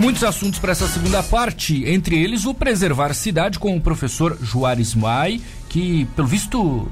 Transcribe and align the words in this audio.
Muitos 0.00 0.22
assuntos 0.22 0.60
para 0.60 0.70
essa 0.70 0.86
segunda 0.86 1.24
parte, 1.24 1.84
entre 1.84 2.16
eles 2.16 2.44
o 2.46 2.54
preservar 2.54 3.10
a 3.10 3.14
cidade 3.14 3.58
com 3.58 3.76
o 3.76 3.80
professor 3.80 4.38
Juarez 4.40 4.94
Mai, 4.94 5.40
que 5.68 6.04
pelo 6.14 6.28
visto 6.28 6.88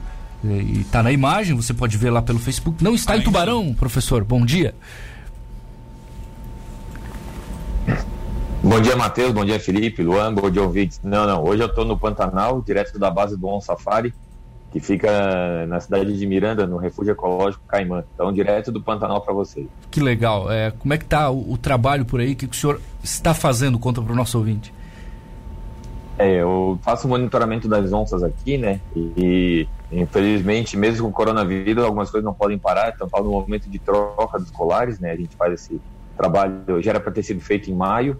está 0.81 1.05
na 1.05 1.13
imagem, 1.13 1.55
você 1.55 1.73
pode 1.73 1.97
ver 1.97 2.11
lá 2.11 2.21
pelo 2.21 2.41
Facebook. 2.41 2.83
Não 2.83 2.95
está 2.97 3.17
em 3.17 3.23
Tubarão, 3.23 3.73
professor. 3.75 4.25
Bom 4.25 4.45
dia. 4.45 4.75
Bom 8.61 8.81
dia, 8.81 8.97
Matheus. 8.97 9.33
Bom 9.33 9.45
dia, 9.45 9.61
Felipe, 9.61 10.03
Luan. 10.03 10.35
Bom 10.35 10.51
dia, 10.51 10.63
ouvintes. 10.63 11.01
Não, 11.05 11.27
não. 11.27 11.45
Hoje 11.45 11.63
eu 11.63 11.69
estou 11.69 11.85
no 11.85 11.97
Pantanal, 11.97 12.61
direto 12.61 12.99
da 12.99 13.09
base 13.09 13.37
do 13.37 13.47
On 13.47 13.61
Safari, 13.61 14.13
que 14.73 14.81
fica 14.81 15.67
na 15.67 15.81
cidade 15.81 16.17
de 16.17 16.27
Miranda, 16.27 16.67
no 16.67 16.77
Refúgio 16.77 17.13
Ecológico 17.13 17.65
Caimã. 17.67 18.05
Então, 18.15 18.33
direto 18.33 18.71
do 18.71 18.81
Pantanal 18.81 19.21
para 19.21 19.33
vocês. 19.33 19.67
Que 19.91 20.01
legal. 20.01 20.51
É, 20.51 20.71
como 20.71 20.93
é 20.93 20.99
que 20.99 21.05
está 21.05 21.31
o, 21.31 21.53
o, 21.53 21.59
trabalho 21.59 22.05
por 22.05 22.21
aí? 22.21 22.33
O 22.33 22.37
que, 22.37 22.47
que 22.47 22.57
o 22.57 22.59
senhor 22.59 22.81
está 23.03 23.33
fazendo? 23.33 23.79
Conta 23.79 24.03
para 24.03 24.13
o 24.13 24.17
nosso 24.17 24.37
ouvinte. 24.39 24.73
É, 26.19 26.41
eu 26.41 26.79
faço 26.83 27.07
monitoramento 27.07 27.69
das 27.69 27.93
onças 27.93 28.23
aqui, 28.23 28.57
né? 28.57 28.81
E, 28.95 29.69
infelizmente, 29.93 30.77
mesmo 30.77 31.05
com 31.05 31.11
o 31.11 31.13
coronavírus, 31.13 31.85
algumas 31.85 32.11
coisas 32.11 32.25
não 32.25 32.35
podem 32.35 32.59
parar. 32.59 32.95
Então, 32.95 33.09
no 33.23 33.31
momento 33.31 33.69
de 33.69 33.79
troca 33.79 34.39
dos 34.39 34.51
colares, 34.51 34.99
né? 34.99 35.13
A 35.13 35.17
gente 35.17 35.37
faz 35.37 35.53
esse 35.53 35.81
trabalho, 36.17 36.83
já 36.83 36.93
era 36.93 37.01
para 37.01 37.13
ter 37.13 37.23
sido 37.23 37.41
feito 37.41 37.71
em 37.71 37.75
maio, 37.75 38.19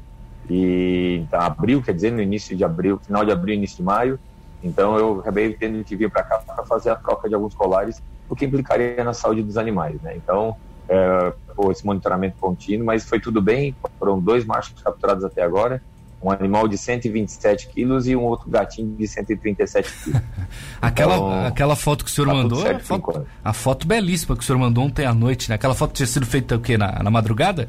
e 0.49 1.23
então, 1.23 1.41
abril, 1.41 1.83
quer 1.83 1.95
dizer, 1.95 2.13
no 2.13 2.21
início 2.21 2.57
de 2.57 2.65
abril, 2.65 3.01
final 3.05 3.25
de 3.25 3.33
abril, 3.33 3.55
início 3.55 3.79
de 3.79 3.83
maio. 3.83 4.19
Então 4.63 4.99
eu 4.99 5.21
acabei 5.21 5.53
tendo 5.55 5.83
que 5.85 5.97
vir 5.97 6.11
para 6.11 6.23
cá 6.23 6.39
para 6.39 6.65
fazer 6.65 6.91
a 6.91 6.97
troca 6.97 7.29
de 7.29 7.35
alguns 7.35 7.55
colares, 7.55 8.03
o 8.29 8.35
que 8.35 8.45
implicaria 8.45 9.03
na 9.05 9.13
saúde 9.13 9.43
dos 9.43 9.57
animais, 9.57 10.01
né? 10.03 10.17
Então, 10.17 10.57
é, 10.89 11.33
pô, 11.55 11.71
esse 11.71 11.85
monitoramento 11.85 12.37
contínuo, 12.39 12.87
mas 12.87 13.05
foi 13.05 13.21
tudo 13.21 13.41
bem. 13.41 13.75
Foram 13.99 14.21
dois 14.21 14.45
machos 14.45 14.81
capturados 14.83 15.25
até 15.25 15.43
agora, 15.43 15.83
um 16.23 16.31
animal 16.31 16.67
de 16.67 16.77
127 16.77 17.69
quilos 17.69 18.07
e 18.09 18.17
um 18.17 18.23
outro 18.25 18.51
gatinho 18.51 18.97
de 18.97 19.07
137 19.07 19.93
quilos. 19.93 20.23
aquela, 20.81 21.17
então, 21.17 21.47
aquela 21.47 21.77
foto 21.77 22.05
que 22.05 22.11
o 22.11 22.15
senhor 22.15 22.27
tá 22.29 22.35
mandou, 22.35 22.67
a 22.67 22.79
foto, 22.79 23.27
a 23.45 23.53
foto, 23.53 23.87
belíssima 23.87 24.37
que 24.37 24.43
o 24.43 24.47
senhor 24.47 24.59
mandou 24.59 24.85
ontem 24.85 25.07
à 25.07 25.15
noite, 25.15 25.49
né? 25.49 25.55
Aquela 25.55 25.75
foto 25.75 25.93
tinha 25.93 26.07
sido 26.07 26.27
feita 26.27 26.57
o 26.57 26.61
quê? 26.61 26.77
Na, 26.77 27.03
na 27.03 27.11
madrugada? 27.11 27.69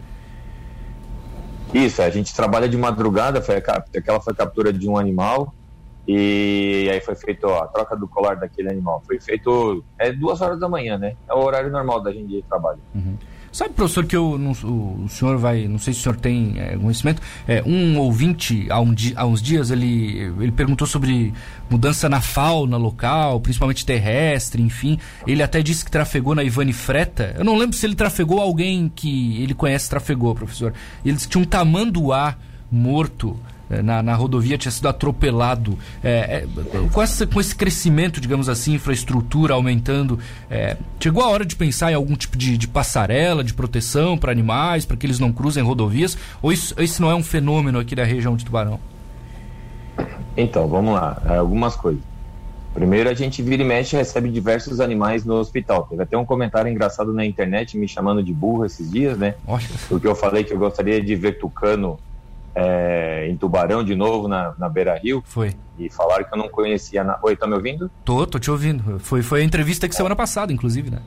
Isso, 1.74 2.02
a 2.02 2.10
gente 2.10 2.34
trabalha 2.34 2.68
de 2.68 2.78
madrugada, 2.78 3.42
foi 3.42 3.58
aquela 3.58 4.22
foi 4.22 4.34
a 4.34 4.36
captura 4.36 4.72
de 4.72 4.88
um 4.88 4.98
animal 4.98 5.54
e 6.08 6.90
aí 6.90 7.02
foi 7.02 7.16
feito 7.16 7.46
ó, 7.48 7.64
a 7.64 7.68
troca 7.68 7.96
do 7.98 8.08
colar 8.08 8.36
daquele 8.36 8.70
animal. 8.70 9.04
Foi 9.06 9.20
feito 9.20 9.84
é 10.00 10.12
duas 10.12 10.42
horas 10.42 10.60
da 10.60 10.70
manhã, 10.70 10.98
né? 10.98 11.16
É 11.30 11.34
o 11.34 11.40
horário 11.40 11.70
normal 11.70 12.02
da 12.02 12.12
gente 12.12 12.28
de 12.28 12.42
trabalho. 12.44 12.80
Uhum. 12.96 13.18
Sabe, 13.52 13.74
professor, 13.74 14.06
que 14.06 14.16
eu, 14.16 14.38
não, 14.38 14.52
o, 14.52 15.08
senhor 15.10 15.38
vai, 15.38 15.68
não 15.68 15.80
sei 15.80 15.92
se 15.92 16.02
o 16.02 16.04
senhor 16.04 16.16
tem 16.16 16.60
é, 16.60 16.78
conhecimento, 16.78 17.22
é, 17.48 17.64
um 17.66 17.98
ouvinte, 17.98 18.68
há, 18.70 18.80
um 18.80 18.94
há 19.16 19.26
uns 19.26 19.42
dias, 19.42 19.72
ele, 19.72 20.32
ele 20.40 20.52
perguntou 20.52 20.86
sobre 20.86 21.34
mudança 21.68 22.08
na 22.08 22.22
fauna 22.22 22.78
local, 22.78 23.40
principalmente 23.42 23.84
terrestre, 23.84 24.62
enfim. 24.62 25.00
Ele 25.26 25.42
até 25.42 25.62
disse 25.64 25.84
que 25.84 25.90
trafegou 25.90 26.36
na 26.36 26.44
Ivane 26.44 26.72
Freta. 26.72 27.34
Eu 27.36 27.44
não 27.44 27.58
lembro 27.58 27.76
se 27.76 27.86
ele 27.86 27.96
trafegou 27.96 28.40
alguém 28.40 28.92
que 28.94 29.42
ele 29.42 29.56
conhece 29.56 29.90
trafegou, 29.90 30.36
professor. 30.36 30.74
Ele 31.04 31.16
disse 31.16 31.28
que 31.28 31.32
tinha 31.32 31.44
um 31.44 31.48
tamanduá 31.48 32.36
morto 32.72 33.40
na, 33.70 34.02
na, 34.02 34.16
rodovia 34.16 34.58
tinha 34.58 34.72
sido 34.72 34.88
atropelado. 34.88 35.78
É, 36.04 36.44
é, 36.44 36.48
com, 36.92 37.02
essa, 37.02 37.28
com 37.28 37.40
esse 37.40 37.56
crescimento, 37.56 38.22
digamos 38.22 38.50
assim, 38.50 38.74
infraestrutura 38.74 39.54
aumentando, 39.54 40.20
é, 40.50 40.78
chegou 41.00 41.24
a 41.24 41.28
hora 41.28 41.46
de 41.46 41.56
pensar 41.56 41.92
em 41.92 41.96
algum 41.96 42.16
tipo 42.16 42.38
de, 42.38 42.58
de 42.58 42.68
passarela, 42.68 43.44
de 43.44 43.54
proteção 43.54 44.18
para 44.18 44.32
animais, 44.32 44.86
para 44.86 44.96
que 44.96 45.06
eles 45.06 45.20
não 45.20 45.32
cruzem 45.32 45.64
rodovias? 45.64 46.18
Ou 46.42 46.52
isso, 46.52 46.74
isso 46.82 47.02
não 47.02 47.12
é 47.12 47.16
um 47.16 47.24
fenômeno 47.24 47.80
aqui 47.80 47.96
da 47.96 48.04
região 48.04 48.36
de 48.36 48.46
Tubarão? 48.46 48.80
Então, 50.36 50.68
vamos 50.68 50.94
lá. 50.94 51.22
É, 51.26 51.38
algumas 51.38 51.76
coisas. 51.76 52.02
Primeiro, 52.74 53.10
a 53.10 53.14
gente 53.16 53.42
vira 53.42 53.64
e 53.64 53.66
mexe 53.66 53.96
e 53.96 54.00
recebe 54.00 54.30
diversos 54.30 54.80
animais 54.80 55.26
no 55.26 55.34
hospital. 55.34 55.88
Teve 55.90 56.04
até 56.04 56.16
um 56.16 56.24
comentário 56.24 56.72
engraçado 56.72 57.12
na 57.12 57.26
internet 57.26 57.76
me 57.76 57.88
chamando 57.88 58.22
de 58.22 58.32
burro 58.32 58.66
esses 58.66 58.92
dias, 58.92 59.18
né? 59.18 59.34
Porque 59.90 60.06
eu 60.06 60.14
falei 60.14 60.44
que 60.44 60.54
eu 60.54 60.60
gostaria 60.60 61.02
de 61.02 61.16
ver 61.16 61.40
tucano 61.40 61.98
é, 62.60 63.28
em 63.30 63.38
Tubarão 63.38 63.84
de 63.84 63.94
novo, 63.94 64.28
na, 64.28 64.56
na 64.58 64.68
Beira 64.68 64.98
Rio. 64.98 65.22
Foi. 65.24 65.54
E 65.78 65.92
falaram 65.92 66.24
que 66.26 66.34
eu 66.34 66.38
não 66.38 66.50
conhecia. 66.50 67.04
Na... 67.04 67.20
Oi, 67.22 67.36
tá 67.36 67.46
me 67.46 67.54
ouvindo? 67.54 67.90
Tô, 68.04 68.26
tô 68.26 68.40
te 68.40 68.50
ouvindo. 68.50 69.00
Foi, 69.00 69.22
foi 69.22 69.42
a 69.42 69.44
entrevista 69.44 69.88
que 69.88 69.94
é. 69.94 69.98
semana 69.98 70.16
passada, 70.16 70.52
inclusive, 70.52 70.90
né? 70.90 71.04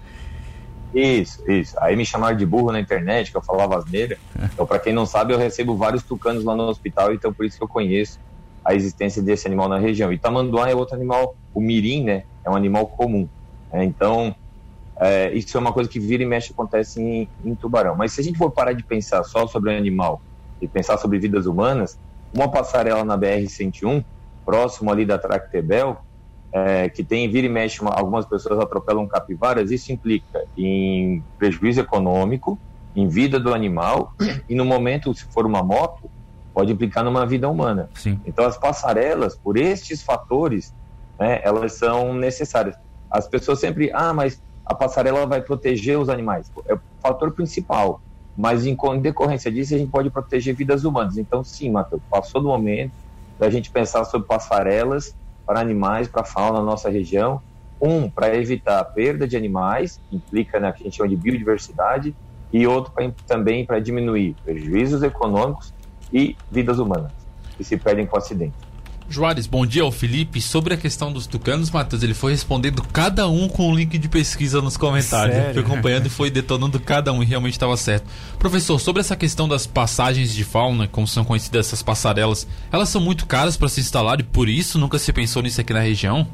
Isso, 0.94 1.42
isso. 1.50 1.76
Aí 1.80 1.96
me 1.96 2.06
chamaram 2.06 2.36
de 2.36 2.46
burro 2.46 2.70
na 2.70 2.78
internet, 2.78 3.32
que 3.32 3.36
eu 3.36 3.42
falava 3.42 3.76
asneira. 3.76 4.16
É. 4.40 4.48
Então, 4.54 4.64
para 4.64 4.78
quem 4.78 4.92
não 4.92 5.04
sabe, 5.04 5.32
eu 5.32 5.38
recebo 5.38 5.76
vários 5.76 6.04
tucanos 6.04 6.44
lá 6.44 6.54
no 6.54 6.64
hospital, 6.64 7.12
então 7.12 7.32
por 7.32 7.44
isso 7.44 7.56
que 7.56 7.64
eu 7.64 7.68
conheço 7.68 8.20
a 8.64 8.74
existência 8.74 9.20
desse 9.20 9.46
animal 9.46 9.68
na 9.68 9.78
região. 9.78 10.12
E 10.12 10.18
tamanduá 10.18 10.68
é 10.70 10.74
outro 10.74 10.94
animal, 10.94 11.34
o 11.52 11.60
mirim, 11.60 12.04
né? 12.04 12.24
É 12.44 12.50
um 12.50 12.54
animal 12.54 12.86
comum. 12.86 13.28
É, 13.72 13.82
então, 13.82 14.34
é, 15.00 15.32
isso 15.32 15.56
é 15.56 15.60
uma 15.60 15.72
coisa 15.72 15.88
que 15.88 15.98
vira 15.98 16.22
e 16.22 16.26
mexe 16.26 16.52
acontece 16.52 17.00
em, 17.00 17.28
em 17.44 17.54
tubarão. 17.54 17.96
Mas 17.96 18.12
se 18.12 18.20
a 18.20 18.24
gente 18.24 18.38
for 18.38 18.50
parar 18.50 18.72
de 18.72 18.84
pensar 18.84 19.24
só 19.24 19.46
sobre 19.46 19.72
o 19.72 19.76
animal 19.76 20.20
e 20.60 20.68
pensar 20.68 20.98
sobre 20.98 21.18
vidas 21.18 21.46
humanas, 21.46 21.98
uma 22.34 22.50
passarela 22.50 23.04
na 23.04 23.18
BR-101, 23.18 24.04
próximo 24.44 24.90
ali 24.90 25.04
da 25.04 25.18
Tractebel, 25.18 25.98
é, 26.52 26.88
que 26.88 27.04
tem 27.04 27.30
vira 27.30 27.46
e 27.46 27.50
mexe, 27.50 27.80
uma, 27.80 27.92
algumas 27.92 28.26
pessoas 28.26 28.58
atropelam 28.58 29.06
capivaras, 29.06 29.70
isso 29.70 29.92
implica 29.92 30.44
em 30.56 31.22
prejuízo 31.38 31.80
econômico, 31.80 32.58
em 32.94 33.06
vida 33.06 33.38
do 33.38 33.54
animal, 33.54 34.12
e 34.48 34.54
no 34.54 34.64
momento, 34.64 35.14
se 35.14 35.24
for 35.26 35.46
uma 35.46 35.62
moto, 35.62 36.10
pode 36.52 36.72
implicar 36.72 37.04
numa 37.04 37.24
vida 37.24 37.48
humana. 37.48 37.88
Sim. 37.94 38.20
Então, 38.26 38.44
as 38.44 38.56
passarelas, 38.56 39.36
por 39.36 39.56
estes 39.56 40.02
fatores, 40.02 40.74
né, 41.18 41.40
elas 41.42 41.74
são 41.74 42.12
necessárias. 42.12 42.76
As 43.10 43.28
pessoas 43.28 43.60
sempre, 43.60 43.90
ah, 43.94 44.12
mas 44.12 44.42
a 44.66 44.74
passarela 44.74 45.26
vai 45.26 45.40
proteger 45.40 45.98
os 45.98 46.08
animais. 46.08 46.50
É 46.66 46.74
o 46.74 46.80
fator 47.00 47.32
principal 47.32 48.00
mas 48.36 48.66
em 48.66 48.76
decorrência 49.00 49.50
disso 49.50 49.74
a 49.74 49.78
gente 49.78 49.90
pode 49.90 50.10
proteger 50.10 50.54
vidas 50.54 50.84
humanas. 50.84 51.16
Então, 51.16 51.44
sim, 51.44 51.70
Matheus, 51.70 52.02
passou 52.08 52.40
do 52.40 52.48
momento 52.48 52.92
da 53.38 53.50
gente 53.50 53.70
pensar 53.70 54.04
sobre 54.04 54.26
passarelas 54.26 55.14
para 55.46 55.60
animais, 55.60 56.08
para 56.08 56.24
fauna 56.24 56.58
na 56.58 56.64
nossa 56.64 56.90
região. 56.90 57.40
Um, 57.82 58.10
para 58.10 58.36
evitar 58.36 58.78
a 58.78 58.84
perda 58.84 59.26
de 59.26 59.36
animais, 59.36 59.98
que 60.08 60.16
implica 60.16 60.60
na 60.60 60.68
né, 60.68 60.74
que 60.74 60.82
a 60.82 60.84
gente 60.84 60.96
chama 60.96 61.08
de 61.08 61.16
biodiversidade, 61.16 62.14
e 62.52 62.66
outro 62.66 62.92
pra, 62.92 63.10
também 63.26 63.64
para 63.64 63.80
diminuir 63.80 64.36
prejuízos 64.44 65.02
econômicos 65.02 65.72
e 66.12 66.36
vidas 66.50 66.78
humanas 66.78 67.12
que 67.56 67.64
se 67.64 67.76
perdem 67.76 68.06
com 68.06 68.16
acidente. 68.16 68.56
Juarez, 69.12 69.48
bom 69.48 69.66
dia 69.66 69.82
ao 69.82 69.90
Felipe. 69.90 70.40
Sobre 70.40 70.72
a 70.72 70.76
questão 70.76 71.12
dos 71.12 71.26
tucanos, 71.26 71.68
Matheus, 71.68 72.04
ele 72.04 72.14
foi 72.14 72.30
respondendo 72.30 72.80
cada 72.92 73.28
um 73.28 73.48
com 73.48 73.68
um 73.68 73.74
link 73.74 73.98
de 73.98 74.08
pesquisa 74.08 74.62
nos 74.62 74.76
comentários. 74.76 75.34
Sério? 75.34 75.52
Foi 75.52 75.62
acompanhando 75.64 76.06
e 76.06 76.08
foi 76.08 76.30
detonando 76.30 76.78
cada 76.78 77.12
um 77.12 77.20
e 77.20 77.26
realmente 77.26 77.54
estava 77.54 77.76
certo. 77.76 78.06
Professor, 78.38 78.78
sobre 78.78 79.00
essa 79.00 79.16
questão 79.16 79.48
das 79.48 79.66
passagens 79.66 80.32
de 80.32 80.44
fauna, 80.44 80.86
como 80.86 81.08
são 81.08 81.24
conhecidas 81.24 81.66
essas 81.66 81.82
passarelas, 81.82 82.46
elas 82.70 82.88
são 82.88 83.00
muito 83.00 83.26
caras 83.26 83.56
para 83.56 83.68
se 83.68 83.80
instalar 83.80 84.20
e 84.20 84.22
por 84.22 84.48
isso 84.48 84.78
nunca 84.78 84.96
se 84.96 85.12
pensou 85.12 85.42
nisso 85.42 85.60
aqui 85.60 85.72
na 85.72 85.80
região? 85.80 86.24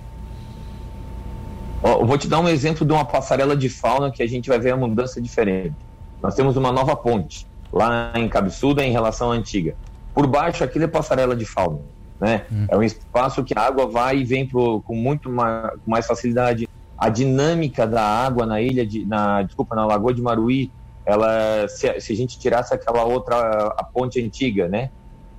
Oh, 1.82 2.04
vou 2.04 2.18
te 2.18 2.28
dar 2.28 2.40
um 2.40 2.48
exemplo 2.48 2.86
de 2.86 2.92
uma 2.92 3.06
passarela 3.06 3.56
de 3.56 3.70
fauna 3.70 4.10
que 4.10 4.22
a 4.22 4.28
gente 4.28 4.50
vai 4.50 4.58
ver 4.58 4.72
a 4.72 4.76
mudança 4.76 5.18
diferente. 5.18 5.74
Nós 6.22 6.34
temos 6.34 6.58
uma 6.58 6.70
nova 6.70 6.94
ponte 6.94 7.46
lá 7.72 8.12
em 8.16 8.28
Cabeçuda 8.28 8.84
em 8.84 8.92
relação 8.92 9.32
à 9.32 9.34
antiga. 9.34 9.74
Por 10.12 10.26
baixo, 10.26 10.62
aquilo 10.62 10.84
é 10.84 10.88
passarela 10.88 11.34
de 11.34 11.46
fauna 11.46 11.95
né? 12.20 12.46
Hum. 12.50 12.66
É 12.68 12.76
um 12.76 12.82
espaço 12.82 13.44
que 13.44 13.56
a 13.56 13.62
água 13.62 13.86
vai 13.86 14.18
e 14.18 14.24
vem 14.24 14.46
pro, 14.46 14.80
com 14.82 14.94
muito 14.94 15.30
mais, 15.30 15.70
com 15.84 15.90
mais 15.90 16.06
facilidade. 16.06 16.68
A 16.96 17.08
dinâmica 17.08 17.86
da 17.86 18.02
água 18.02 18.46
na 18.46 18.60
ilha 18.60 18.86
de, 18.86 19.04
na, 19.04 19.42
desculpa, 19.42 19.74
na 19.76 19.84
Lagoa 19.84 20.14
de 20.14 20.22
Maruí, 20.22 20.70
ela, 21.04 21.68
se, 21.68 22.00
se 22.00 22.12
a 22.12 22.16
gente 22.16 22.38
tirasse 22.38 22.74
aquela 22.74 23.04
outra, 23.04 23.36
a 23.76 23.84
ponte 23.84 24.20
antiga, 24.20 24.66
né? 24.66 24.90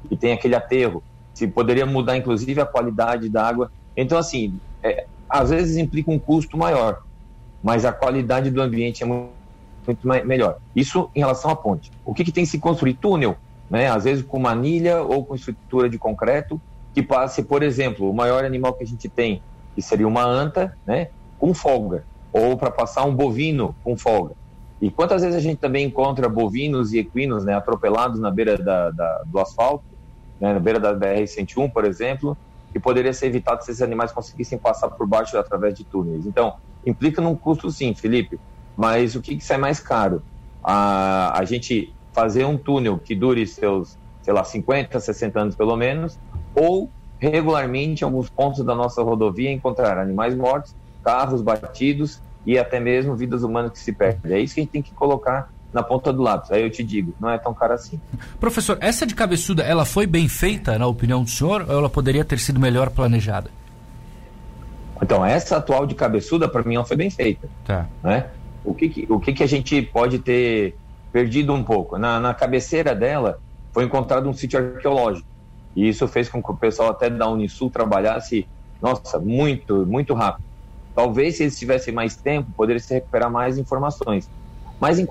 E 0.10 0.16
tem 0.16 0.32
aquele 0.34 0.56
aterro, 0.56 1.04
se 1.34 1.48
poderia 1.48 1.86
mudar 1.86 2.16
inclusive 2.16 2.62
a 2.62 2.66
qualidade 2.66 3.28
da 3.28 3.46
água. 3.46 3.72
Então, 3.96 4.18
assim, 4.18 4.60
é, 4.84 5.06
às 5.30 5.50
vezes 5.50 5.78
implica 5.78 6.12
um 6.12 6.20
custo 6.20 6.58
maior, 6.58 7.02
mas 7.62 7.86
a 7.86 7.92
qualidade 7.92 8.52
do 8.52 8.62
ambiente 8.62 9.04
é 9.04 9.06
muito, 9.06 9.32
muito 9.86 10.08
melhor. 10.08 10.58
Isso 10.76 11.10
em 11.16 11.20
relação 11.20 11.50
à 11.52 11.56
ponte. 11.56 11.92
O 12.06 12.14
que, 12.14 12.24
que 12.24 12.32
tem 12.32 12.44
que 12.44 12.50
se 12.50 12.60
construir? 12.60 12.94
Túnel 12.94 13.36
né? 13.70 13.88
às 13.90 14.04
vezes 14.04 14.24
com 14.24 14.40
manilha 14.40 15.02
ou 15.02 15.26
com 15.26 15.36
estrutura 15.36 15.90
de 15.90 15.98
concreto, 15.98 16.60
que 16.94 17.04
passe, 17.04 17.44
por 17.44 17.62
exemplo, 17.62 18.10
o 18.10 18.14
maior 18.14 18.44
animal 18.44 18.74
que 18.74 18.84
a 18.84 18.88
gente 18.88 19.08
tem, 19.08 19.42
que 19.76 19.82
seria 19.82 20.08
uma 20.08 20.24
anta, 20.24 20.76
né? 20.86 21.10
com 21.38 21.54
folga, 21.54 22.04
ou 22.32 22.58
para 22.58 22.72
passar 22.72 23.06
um 23.06 23.14
bovino 23.14 23.76
com 23.84 23.98
folga. 23.98 24.34
E 24.82 24.92
quantas 24.92 25.22
vezes 25.22 25.36
a 25.36 25.42
gente 25.42 25.58
também 25.58 25.86
encontra 25.86 26.30
bovinos 26.30 26.94
e 26.94 27.00
equinos 27.00 27.44
né, 27.44 27.56
atropelados 27.56 28.20
na 28.20 28.30
beira 28.30 28.58
da, 28.58 28.92
da 28.92 29.24
do 29.26 29.40
asfalto, 29.40 29.86
né, 30.40 30.54
na 30.54 30.60
beira 30.60 30.80
da 30.80 30.94
BR-101, 30.94 31.72
por 31.72 31.84
exemplo, 31.84 32.38
que 32.72 32.80
poderia 32.80 33.12
ser 33.12 33.28
evitado 33.28 33.64
se 33.64 33.72
esses 33.72 33.82
animais 33.82 34.12
conseguissem 34.12 34.58
passar 34.58 34.90
por 34.90 35.08
baixo 35.08 35.38
através 35.38 35.74
de 35.74 35.84
túneis. 35.84 36.26
Então, 36.28 36.54
implica 36.86 37.22
num 37.22 37.36
custo 37.36 37.72
sim, 37.72 37.96
Felipe, 37.96 38.40
mas 38.76 39.16
o 39.16 39.22
que, 39.22 39.36
que 39.36 39.44
sai 39.44 39.58
mais 39.58 39.80
caro? 39.80 40.22
A, 40.64 41.40
a 41.40 41.44
gente 41.44 41.96
fazer 42.18 42.46
um 42.46 42.58
túnel 42.58 42.98
que 42.98 43.14
dure 43.14 43.46
seus 43.46 43.96
sei 44.24 44.34
lá, 44.34 44.44
50, 44.44 45.00
60 45.00 45.40
anos 45.40 45.56
pelo 45.56 45.78
menos, 45.78 46.20
ou 46.56 46.90
regularmente 47.20 48.02
em 48.02 48.06
alguns 48.06 48.28
pontos 48.28 48.66
da 48.66 48.74
nossa 48.74 49.04
rodovia 49.04 49.52
encontrar 49.52 50.00
animais 50.00 50.36
mortos, 50.36 50.76
carros 51.04 51.44
batidos 51.44 52.20
e 52.44 52.58
até 52.58 52.80
mesmo 52.80 53.16
vidas 53.16 53.44
humanas 53.44 53.72
que 53.72 53.80
se 53.80 53.94
perdem. 53.94 54.34
É 54.34 54.40
isso 54.42 54.56
que 54.56 54.60
a 54.60 54.64
gente 54.64 54.72
tem 54.72 54.82
que 54.82 54.92
colocar 54.92 55.50
na 55.72 55.84
ponta 55.84 56.12
do 56.12 56.24
lápis. 56.24 56.52
Aí 56.52 56.62
eu 56.62 56.70
te 56.72 56.84
digo, 56.84 57.14
não 57.22 57.30
é 57.30 57.38
tão 57.38 57.54
caro 57.54 57.74
assim. 57.74 58.02
Professor, 58.40 58.78
essa 58.82 59.06
de 59.06 59.14
cabeçuda, 59.14 59.64
ela 59.64 59.86
foi 59.86 60.08
bem 60.08 60.28
feita, 60.28 60.78
na 60.78 60.88
opinião 60.88 61.24
do 61.24 61.30
senhor, 61.30 61.66
ou 61.70 61.78
ela 61.78 61.90
poderia 61.90 62.26
ter 62.26 62.40
sido 62.40 62.60
melhor 62.60 62.90
planejada? 62.90 63.52
Então, 65.02 65.24
essa 65.24 65.56
atual 65.56 65.86
de 65.86 65.96
cabeçuda, 65.96 66.50
para 66.50 66.64
mim, 66.64 66.76
ela 66.76 66.86
foi 66.86 66.98
bem 66.98 67.10
feita. 67.10 67.48
Tá. 67.64 67.88
Né? 68.04 68.26
O, 68.66 68.74
que, 68.74 68.90
que 68.90 69.08
o 69.08 69.20
que, 69.20 69.32
que 69.32 69.44
a 69.44 69.48
gente 69.48 69.82
pode 69.84 70.20
ter 70.20 70.76
perdido 71.18 71.52
um 71.52 71.64
pouco? 71.64 71.98
Na, 71.98 72.20
na 72.20 72.32
cabeceira 72.32 72.94
dela, 72.94 73.40
foi 73.74 73.86
encontrado 73.86 74.30
um 74.30 74.34
sítio 74.34 74.60
arqueológico. 74.60 75.28
E 75.76 75.90
isso 75.90 76.08
fez 76.08 76.30
com 76.30 76.44
que 76.44 76.52
o 76.52 76.56
pessoal 76.56 76.92
até 76.92 77.10
da 77.10 77.28
Unisul 77.28 77.72
trabalhasse, 77.72 78.48
nossa, 78.80 79.18
muito, 79.18 79.84
muito 79.88 80.14
rápido. 80.14 80.46
Talvez 80.94 81.38
se 81.38 81.44
eles 81.44 81.58
tivessem 81.58 81.92
mais 81.92 82.16
tempo, 82.16 82.52
poderiam 82.56 82.80
se 82.80 82.94
recuperar 82.94 83.32
mais 83.32 83.58
informações. 83.58 84.30
Mas 84.80 85.00
em, 85.00 85.08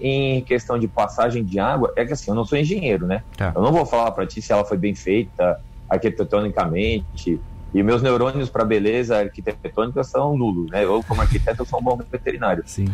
em, 0.00 0.40
questão 0.40 0.78
de 0.78 0.88
passagem 0.88 1.44
de 1.44 1.58
água, 1.58 1.92
é 1.96 2.06
que 2.06 2.14
assim, 2.14 2.30
eu 2.30 2.34
não 2.34 2.46
sou 2.46 2.56
engenheiro, 2.56 3.06
né? 3.06 3.22
Tá. 3.36 3.52
Eu 3.54 3.60
não 3.60 3.72
vou 3.72 3.84
falar 3.84 4.10
para 4.12 4.26
ti 4.26 4.40
se 4.40 4.54
ela 4.54 4.64
foi 4.64 4.78
bem 4.78 4.94
feita 4.94 5.60
arquitetonicamente. 5.86 7.38
E 7.74 7.82
meus 7.82 8.00
neurônios 8.00 8.48
para 8.48 8.64
beleza 8.64 9.18
arquitetônica 9.18 10.02
são 10.02 10.34
nulos, 10.34 10.70
né? 10.70 10.82
Eu, 10.82 11.02
como 11.06 11.20
arquiteto, 11.20 11.66
sou 11.66 11.78
um 11.78 11.82
bom 11.82 11.98
veterinário. 12.10 12.62
Sim. 12.66 12.86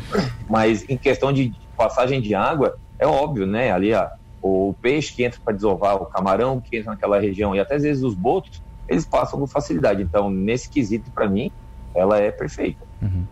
Mas 0.48 0.84
em 0.88 0.96
questão 0.96 1.32
de 1.32 1.52
passagem 1.78 2.20
de 2.20 2.34
água, 2.34 2.76
é 2.98 3.06
óbvio, 3.06 3.46
né? 3.46 3.70
Ali, 3.70 3.94
ó, 3.94 4.08
o 4.42 4.74
peixe 4.82 5.14
que 5.14 5.24
entra 5.24 5.40
para 5.42 5.54
desovar, 5.54 5.96
o 5.96 6.06
camarão 6.06 6.60
que 6.60 6.76
entra 6.76 6.90
naquela 6.90 7.20
região 7.20 7.54
e 7.54 7.60
até 7.60 7.76
às 7.76 7.82
vezes 7.82 8.02
os 8.02 8.14
botos, 8.14 8.60
eles 8.88 9.06
passam 9.06 9.38
com 9.38 9.46
facilidade. 9.46 10.02
Então, 10.02 10.28
nesse 10.28 10.68
quesito, 10.68 11.10
para 11.12 11.28
mim, 11.28 11.50
ela 11.94 12.18
é 12.18 12.30
perfeita. 12.30 12.84
Uhum. 13.00 13.24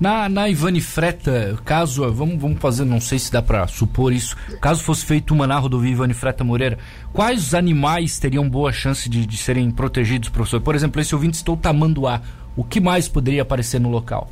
Na, 0.00 0.28
na 0.28 0.48
Ivani 0.48 0.80
Freta, 0.80 1.58
caso, 1.64 2.10
vamos, 2.12 2.40
vamos 2.40 2.58
fazer, 2.58 2.84
não 2.84 3.00
sei 3.00 3.18
se 3.18 3.30
dá 3.30 3.40
para 3.40 3.66
supor 3.68 4.12
isso, 4.12 4.36
caso 4.60 4.82
fosse 4.82 5.06
feito 5.06 5.32
uma 5.32 5.46
na 5.46 5.58
rodovia 5.58 5.92
Ivani 5.92 6.14
Freta 6.14 6.42
Moreira, 6.42 6.78
quais 7.12 7.54
animais 7.54 8.18
teriam 8.18 8.48
boa 8.48 8.72
chance 8.72 9.08
de, 9.08 9.24
de 9.24 9.36
serem 9.36 9.70
protegidos, 9.70 10.28
professor? 10.28 10.60
Por 10.60 10.74
exemplo, 10.74 11.00
esse 11.00 11.14
ouvinte 11.14 11.36
estou 11.36 11.56
tamanduá, 11.56 12.20
o 12.56 12.64
que 12.64 12.80
mais 12.80 13.06
poderia 13.06 13.42
aparecer 13.42 13.80
no 13.80 13.90
local? 13.90 14.28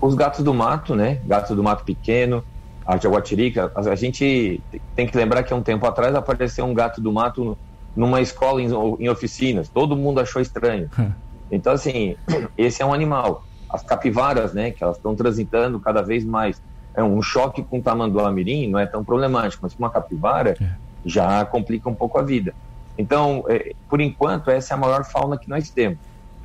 Os 0.00 0.14
gatos 0.14 0.44
do 0.44 0.52
mato, 0.52 0.94
né? 0.94 1.20
Gatos 1.24 1.56
do 1.56 1.62
mato 1.62 1.84
pequeno, 1.84 2.44
a 2.86 2.96
jaguatirica. 2.96 3.72
A, 3.74 3.80
a 3.80 3.94
gente 3.94 4.60
tem 4.94 5.06
que 5.06 5.16
lembrar 5.16 5.42
que 5.42 5.52
há 5.52 5.56
um 5.56 5.62
tempo 5.62 5.86
atrás 5.86 6.14
apareceu 6.14 6.64
um 6.64 6.74
gato 6.74 7.00
do 7.00 7.12
mato 7.12 7.56
numa 7.94 8.20
escola 8.20 8.60
em, 8.60 8.68
em 9.00 9.08
oficinas. 9.08 9.68
Todo 9.68 9.96
mundo 9.96 10.20
achou 10.20 10.40
estranho. 10.40 10.90
Hum. 10.98 11.10
Então, 11.50 11.72
assim, 11.72 12.16
esse 12.56 12.82
é 12.82 12.86
um 12.86 12.92
animal 12.92 13.44
as 13.68 13.82
capivaras, 13.82 14.52
né, 14.52 14.70
que 14.70 14.82
elas 14.82 14.96
estão 14.96 15.14
transitando 15.14 15.78
cada 15.80 16.02
vez 16.02 16.24
mais. 16.24 16.60
É 16.94 17.02
um 17.02 17.20
choque 17.20 17.62
com 17.62 17.78
o 17.78 17.82
tamanduá 17.82 18.30
mirim 18.32 18.70
não 18.70 18.78
é 18.78 18.86
tão 18.86 19.04
problemático, 19.04 19.62
mas 19.62 19.74
com 19.74 19.82
uma 19.82 19.90
capivara 19.90 20.56
é. 20.60 20.70
já 21.04 21.44
complica 21.44 21.88
um 21.88 21.94
pouco 21.94 22.18
a 22.18 22.22
vida. 22.22 22.54
Então, 22.96 23.44
é, 23.48 23.74
por 23.88 24.00
enquanto, 24.00 24.50
essa 24.50 24.72
é 24.72 24.74
a 24.76 24.80
maior 24.80 25.04
fauna 25.04 25.36
que 25.36 25.48
nós 25.48 25.68
temos. 25.68 25.98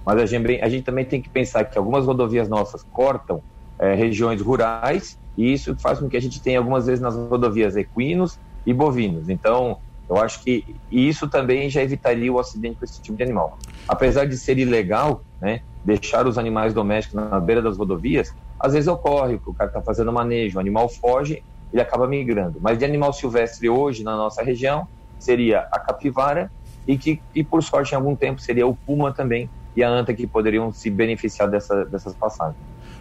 Mas 0.06 0.20
a 0.20 0.26
gente, 0.26 0.62
a 0.62 0.70
gente 0.70 0.84
também 0.84 1.06
tem 1.06 1.22
que 1.22 1.30
pensar 1.30 1.64
que 1.66 1.78
algumas 1.78 2.06
rodovias 2.06 2.50
nossas 2.50 2.82
cortam 2.90 3.44
é, 3.80 3.94
regiões 3.94 4.42
rurais 4.42 5.18
e 5.38 5.54
isso 5.54 5.76
faz 5.82 6.00
com 6.00 6.10
que 6.10 6.18
a 6.18 6.22
gente 6.22 6.42
tenha 6.42 6.60
algumas 6.60 6.86
vezes 6.86 7.02
nas 7.02 7.16
rodovias 7.16 7.76
equinos 7.76 8.38
e 8.66 8.74
bovinos. 8.74 9.30
Então, 9.30 9.78
eu 10.10 10.18
acho 10.18 10.44
que 10.44 10.64
isso 10.90 11.30
também 11.30 11.70
já 11.70 11.82
evitaria 11.82 12.32
o 12.32 12.40
acidente 12.40 12.78
com 12.78 12.86
esse 12.86 13.02
tipo 13.02 13.18
de 13.18 13.24
animal. 13.24 13.58
Apesar 13.88 14.26
de 14.26 14.38
ser 14.38 14.58
ilegal, 14.58 15.24
né, 15.40 15.62
deixar 15.84 16.28
os 16.28 16.38
animais 16.38 16.74
domésticos 16.74 17.20
na 17.20 17.40
beira 17.40 17.62
das 17.62 17.78
rodovias, 17.78 18.28
às 18.60 18.74
vezes 18.74 18.88
ocorre 18.88 19.40
que 19.40 19.50
o 19.50 19.54
cara 19.54 19.70
está 19.70 19.82
fazendo 19.82 20.12
manejo, 20.12 20.58
o 20.58 20.62
animal 20.62 20.88
foge, 21.00 21.42
ele 21.72 21.82
acaba 21.82 22.08
migrando. 22.08 22.60
Mas 22.62 22.78
de 22.78 22.86
animal 22.86 23.14
silvestre 23.14 23.70
hoje 23.70 24.04
na 24.04 24.16
nossa 24.16 24.44
região 24.44 24.86
seria 25.18 25.66
a 25.72 25.80
capivara 25.80 26.52
e 26.86 26.98
que, 26.98 27.22
e 27.34 27.44
por 27.44 27.64
sorte, 27.64 27.94
em 27.94 27.96
algum 27.96 28.16
tempo 28.16 28.42
seria 28.42 28.68
o 28.68 28.76
puma 28.86 29.14
também 29.14 29.50
e 29.76 29.84
a 29.84 29.90
anta 29.90 30.14
que 30.14 30.28
poderiam 30.28 30.72
se 30.72 30.90
beneficiar 30.90 31.50
dessa, 31.50 31.86
dessas 31.86 32.14
passagens. 32.14 32.58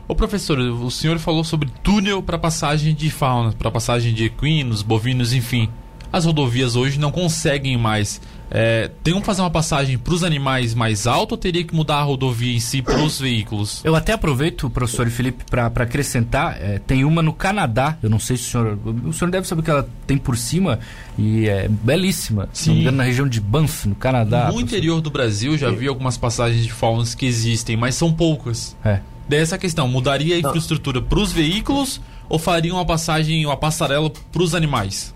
Ô 0.07 0.15
professor, 0.15 0.59
o 0.59 0.91
senhor 0.91 1.19
falou 1.19 1.45
sobre 1.45 1.71
túnel 1.83 2.23
para 2.23 2.37
passagem 2.37 2.95
de 2.95 3.11
fauna, 3.11 3.53
para 3.53 3.71
passagem 3.71 4.13
de 4.13 4.25
equinos, 4.25 4.83
bovinos, 4.83 5.33
enfim. 5.33 5.71
As 6.13 6.25
rodovias 6.25 6.75
hoje 6.75 6.99
não 6.99 7.13
conseguem 7.13 7.77
mais 7.77 8.21
é, 8.51 8.91
tem 9.05 9.19
que 9.19 9.25
fazer 9.25 9.43
uma 9.43 9.51
passagem 9.51 9.97
para 9.97 10.13
os 10.13 10.25
animais 10.25 10.75
mais 10.75 11.07
alta 11.07 11.35
ou 11.35 11.39
teria 11.39 11.63
que 11.63 11.75
mudar 11.75 11.99
a 11.99 12.03
rodovia 12.03 12.55
em 12.55 12.59
si 12.59 12.83
para 12.83 13.01
os 13.01 13.21
veículos? 13.21 13.81
Eu 13.85 13.95
até 13.95 14.13
aproveito, 14.13 14.69
professor 14.69 15.09
Felipe, 15.09 15.45
para 15.49 15.67
acrescentar. 15.67 16.61
É, 16.61 16.79
tem 16.79 17.05
uma 17.05 17.23
no 17.23 17.33
Canadá, 17.33 17.97
eu 18.03 18.11
não 18.11 18.19
sei 18.19 18.37
se 18.37 18.45
o 18.45 18.51
senhor. 18.51 18.79
O 19.07 19.13
senhor 19.13 19.31
deve 19.31 19.47
saber 19.47 19.63
que 19.63 19.71
ela 19.71 19.89
tem 20.07 20.19
por 20.19 20.37
cima 20.37 20.81
e 21.17 21.49
é 21.49 21.69
belíssima. 21.69 22.49
Sim. 22.53 22.63
Se 22.63 22.69
não 22.69 22.75
me 22.75 22.81
engano, 22.83 22.97
na 22.97 23.05
região 23.05 23.29
de 23.29 23.41
Banff, 23.41 23.89
no 23.89 23.95
Canadá. 23.95 24.51
No 24.51 24.61
interior 24.61 25.01
do 25.01 25.11
Brasil 25.11 25.57
já 25.57 25.71
vi 25.71 25.87
algumas 25.87 26.17
passagens 26.17 26.65
de 26.65 26.73
faunas 26.73 27.15
que 27.15 27.27
existem, 27.27 27.77
mas 27.77 27.95
são 27.95 28.13
poucas. 28.13 28.77
É. 28.85 29.01
Dessa 29.29 29.57
questão, 29.57 29.87
mudaria 29.87 30.35
a 30.35 30.39
infraestrutura 30.41 31.01
para 31.01 31.21
os 31.21 31.31
veículos 31.31 32.01
ou 32.29 32.37
faria 32.37 32.75
uma 32.75 32.85
passagem, 32.85 33.47
uma 33.47 33.57
passarela 33.57 34.11
para 34.11 34.43
os 34.43 34.57
animais? 34.57 35.15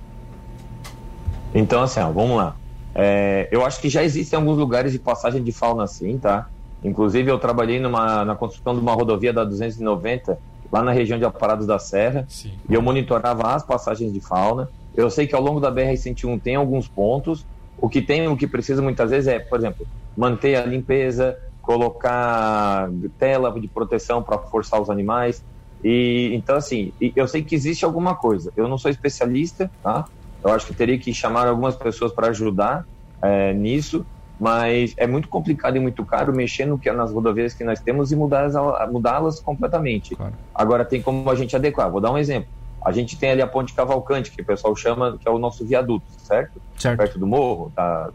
Então, 1.52 1.82
assim, 1.82 1.98
ó, 1.98 2.12
vamos 2.12 2.36
lá. 2.36 2.54
É, 2.94 3.48
eu 3.50 3.64
acho 3.64 3.80
que 3.80 3.88
já 3.88 4.04
existem 4.04 4.38
alguns 4.38 4.56
lugares 4.56 4.92
de 4.92 4.98
passagem 4.98 5.42
de 5.42 5.52
fauna 5.52 5.84
assim, 5.84 6.16
tá? 6.18 6.48
Inclusive, 6.82 7.30
eu 7.30 7.38
trabalhei 7.38 7.80
numa, 7.80 8.24
na 8.24 8.36
construção 8.36 8.74
de 8.74 8.80
uma 8.80 8.92
rodovia 8.92 9.32
da 9.32 9.42
290, 9.42 10.38
lá 10.70 10.82
na 10.82 10.92
região 10.92 11.18
de 11.18 11.24
Aparados 11.24 11.66
da 11.66 11.78
Serra, 11.78 12.26
Sim. 12.28 12.52
e 12.68 12.74
eu 12.74 12.82
monitorava 12.82 13.54
as 13.54 13.64
passagens 13.64 14.12
de 14.12 14.20
fauna. 14.20 14.68
Eu 14.94 15.10
sei 15.10 15.26
que 15.26 15.34
ao 15.34 15.42
longo 15.42 15.60
da 15.60 15.72
BR-101 15.72 16.40
tem 16.40 16.56
alguns 16.56 16.86
pontos. 16.86 17.44
O 17.78 17.88
que 17.88 18.00
tem, 18.00 18.28
o 18.28 18.36
que 18.36 18.46
precisa 18.46 18.80
muitas 18.80 19.10
vezes 19.10 19.28
é, 19.28 19.38
por 19.38 19.58
exemplo, 19.58 19.86
manter 20.16 20.56
a 20.56 20.64
limpeza, 20.64 21.36
colocar 21.60 22.88
tela 23.18 23.50
de 23.58 23.66
proteção 23.66 24.22
para 24.22 24.38
forçar 24.38 24.80
os 24.80 24.90
animais. 24.90 25.42
E 25.82 26.30
então 26.34 26.56
assim, 26.56 26.92
eu 27.16 27.26
sei 27.26 27.42
que 27.42 27.54
existe 27.54 27.84
alguma 27.84 28.14
coisa. 28.14 28.52
Eu 28.56 28.68
não 28.68 28.78
sou 28.78 28.90
especialista, 28.90 29.70
tá? 29.82 30.04
Eu 30.44 30.52
acho 30.52 30.66
que 30.66 30.74
teria 30.74 30.98
que 30.98 31.12
chamar 31.14 31.46
algumas 31.48 31.74
pessoas 31.74 32.12
para 32.12 32.28
ajudar 32.28 32.84
é, 33.22 33.54
nisso, 33.54 34.04
mas 34.38 34.92
é 34.98 35.06
muito 35.06 35.28
complicado 35.28 35.76
e 35.76 35.80
muito 35.80 36.04
caro 36.04 36.34
mexer 36.34 36.66
no 36.66 36.78
que 36.78 36.92
nas 36.92 37.10
rodovias 37.10 37.54
que 37.54 37.64
nós 37.64 37.80
temos 37.80 38.12
e 38.12 38.16
mudá-las 38.16 38.54
mudá 38.90 39.20
completamente. 39.42 40.14
Claro. 40.14 40.34
Agora 40.54 40.84
tem 40.84 41.00
como 41.00 41.30
a 41.30 41.34
gente 41.34 41.56
adequar. 41.56 41.90
Vou 41.90 42.00
dar 42.00 42.12
um 42.12 42.18
exemplo. 42.18 42.48
A 42.84 42.92
gente 42.92 43.16
tem 43.16 43.30
ali 43.30 43.40
a 43.40 43.46
ponte 43.46 43.72
Cavalcante, 43.72 44.30
que 44.30 44.42
o 44.42 44.44
pessoal 44.44 44.76
chama, 44.76 45.16
que 45.18 45.26
é 45.26 45.30
o 45.30 45.38
nosso 45.38 45.64
viaduto, 45.64 46.04
certo? 46.18 46.60
certo. 46.76 46.98
Perto 46.98 47.18
do 47.18 47.26
morro. 47.26 47.72
Tá... 47.74 48.10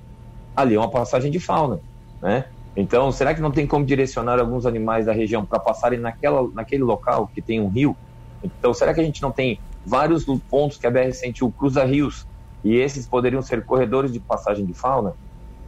Ali 0.55 0.75
é 0.75 0.79
uma 0.79 0.91
passagem 0.91 1.31
de 1.31 1.39
fauna, 1.39 1.79
né? 2.21 2.45
Então, 2.75 3.11
será 3.11 3.33
que 3.33 3.41
não 3.41 3.49
tem 3.49 3.65
como 3.65 3.83
direcionar 3.83 4.39
alguns 4.39 4.67
animais 4.67 5.07
da 5.07 5.11
região 5.11 5.43
para 5.43 5.59
passarem 5.59 5.99
naquela, 5.99 6.47
naquele 6.53 6.83
local 6.83 7.27
que 7.33 7.41
tem 7.41 7.59
um 7.59 7.67
rio? 7.67 7.97
Então, 8.43 8.73
será 8.73 8.93
que 8.93 9.01
a 9.01 9.03
gente 9.03 9.21
não 9.21 9.31
tem 9.31 9.59
vários 9.85 10.25
pontos 10.49 10.77
que 10.77 10.87
a 10.87 10.91
BR-101 10.91 11.53
cruza 11.57 11.83
rios 11.83 12.25
e 12.63 12.75
esses 12.75 13.07
poderiam 13.07 13.41
ser 13.41 13.65
corredores 13.65 14.11
de 14.11 14.19
passagem 14.19 14.65
de 14.65 14.73
fauna. 14.73 15.13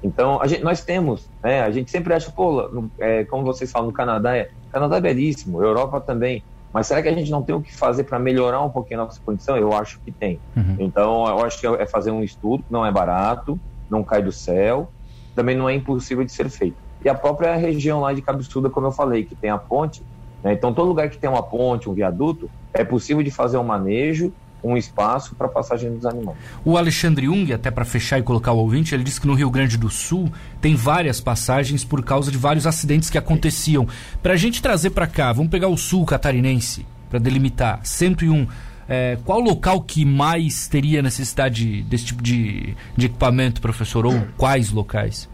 Então, 0.03 0.39
gente, 0.45 0.63
nós 0.63 0.83
temos, 0.83 1.29
né, 1.43 1.61
a 1.61 1.71
gente 1.71 1.91
sempre 1.91 2.13
acha, 2.13 2.31
pô, 2.31 2.67
no, 2.69 2.91
é, 2.99 3.23
como 3.25 3.43
vocês 3.43 3.71
falam, 3.71 3.89
no 3.89 3.93
Canadá, 3.93 4.35
é, 4.35 4.49
Canadá 4.71 4.97
é 4.97 5.01
belíssimo, 5.01 5.63
Europa 5.63 6.01
também, 6.01 6.43
mas 6.73 6.87
será 6.87 7.01
que 7.01 7.07
a 7.07 7.13
gente 7.13 7.29
não 7.29 7.43
tem 7.43 7.53
o 7.53 7.61
que 7.61 7.75
fazer 7.75 8.05
para 8.05 8.17
melhorar 8.17 8.61
um 8.61 8.69
pouquinho 8.69 9.01
a 9.01 9.03
nossa 9.03 9.19
condição? 9.23 9.57
Eu 9.57 9.73
acho 9.73 9.99
que 10.03 10.11
tem. 10.11 10.39
Uhum. 10.55 10.77
Então, 10.79 11.27
eu 11.27 11.43
acho 11.43 11.59
que 11.59 11.67
é 11.67 11.85
fazer 11.85 12.11
um 12.11 12.23
estudo, 12.23 12.63
não 12.69 12.85
é 12.85 12.91
barato, 12.91 13.59
não 13.89 14.03
cai 14.03 14.21
do 14.21 14.31
céu, 14.31 14.89
também 15.35 15.55
não 15.55 15.67
é 15.67 15.75
impossível 15.75 16.23
de 16.23 16.31
ser 16.31 16.49
feito. 16.49 16.77
E 17.03 17.09
a 17.09 17.15
própria 17.15 17.55
região 17.55 17.99
lá 17.99 18.13
de 18.13 18.21
Cabeçuda, 18.21 18.69
como 18.69 18.87
eu 18.87 18.91
falei, 18.91 19.25
que 19.25 19.35
tem 19.35 19.49
a 19.49 19.57
ponte, 19.57 20.05
né, 20.43 20.53
então 20.53 20.73
todo 20.73 20.87
lugar 20.87 21.09
que 21.09 21.17
tem 21.17 21.29
uma 21.29 21.43
ponte, 21.43 21.89
um 21.89 21.93
viaduto, 21.93 22.49
é 22.73 22.83
possível 22.83 23.21
de 23.23 23.31
fazer 23.31 23.57
um 23.57 23.63
manejo, 23.63 24.33
um 24.63 24.77
espaço 24.77 25.35
para 25.35 25.47
passagem 25.47 25.91
dos 25.91 26.05
animais. 26.05 26.37
O 26.63 26.77
Alexandre 26.77 27.25
Jung, 27.25 27.51
até 27.51 27.71
para 27.71 27.83
fechar 27.83 28.19
e 28.19 28.23
colocar 28.23 28.51
o 28.51 28.57
ouvinte, 28.57 28.93
ele 28.93 29.03
disse 29.03 29.19
que 29.19 29.27
no 29.27 29.33
Rio 29.33 29.49
Grande 29.49 29.77
do 29.77 29.89
Sul 29.89 30.31
tem 30.59 30.75
várias 30.75 31.19
passagens 31.19 31.83
por 31.83 32.03
causa 32.03 32.31
de 32.31 32.37
vários 32.37 32.67
acidentes 32.67 33.09
que 33.09 33.17
aconteciam. 33.17 33.87
Para 34.21 34.33
a 34.33 34.37
gente 34.37 34.61
trazer 34.61 34.91
para 34.91 35.07
cá, 35.07 35.33
vamos 35.33 35.49
pegar 35.49 35.67
o 35.67 35.77
sul 35.77 36.05
catarinense 36.05 36.85
para 37.09 37.19
delimitar 37.19 37.79
101. 37.83 38.47
É, 38.87 39.17
qual 39.23 39.39
local 39.39 39.81
que 39.81 40.05
mais 40.05 40.67
teria 40.67 41.01
necessidade 41.01 41.81
desse 41.83 42.05
tipo 42.05 42.21
de, 42.21 42.75
de 42.95 43.05
equipamento, 43.05 43.61
professor? 43.61 44.05
Ou 44.05 44.27
quais 44.37 44.71
locais? 44.71 45.29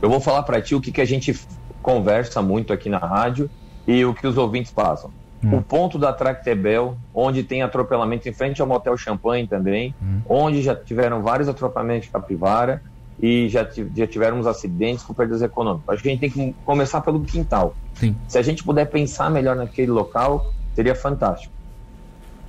Eu 0.00 0.08
vou 0.08 0.20
falar 0.20 0.42
para 0.44 0.62
ti 0.62 0.74
o 0.74 0.80
que, 0.80 0.90
que 0.90 1.00
a 1.00 1.04
gente 1.04 1.38
conversa 1.82 2.40
muito 2.40 2.72
aqui 2.72 2.88
na 2.88 2.98
rádio 2.98 3.50
e 3.90 4.04
o 4.04 4.14
que 4.14 4.26
os 4.26 4.36
ouvintes 4.36 4.70
passam. 4.70 5.10
Hum. 5.42 5.56
O 5.56 5.62
ponto 5.62 5.98
da 5.98 6.12
Tractebel, 6.12 6.96
onde 7.12 7.42
tem 7.42 7.62
atropelamento 7.62 8.28
em 8.28 8.32
frente 8.32 8.60
ao 8.60 8.68
Motel 8.68 8.96
Champagne 8.96 9.48
também, 9.48 9.94
hum. 10.00 10.20
onde 10.28 10.62
já 10.62 10.76
tiveram 10.76 11.22
vários 11.22 11.48
atropelamentos 11.48 12.04
de 12.06 12.12
capivara 12.12 12.82
e 13.20 13.48
já, 13.48 13.66
já 13.96 14.06
tivemos 14.06 14.46
acidentes 14.46 15.02
com 15.02 15.12
perdas 15.12 15.42
econômicas. 15.42 15.88
Acho 15.88 16.02
que 16.02 16.08
a 16.08 16.12
gente 16.12 16.20
tem 16.20 16.30
que 16.30 16.54
começar 16.64 17.00
pelo 17.00 17.20
quintal. 17.20 17.74
Sim. 17.94 18.14
Se 18.28 18.38
a 18.38 18.42
gente 18.42 18.62
puder 18.62 18.86
pensar 18.86 19.28
melhor 19.30 19.56
naquele 19.56 19.90
local, 19.90 20.52
seria 20.74 20.94
fantástico. 20.94 21.52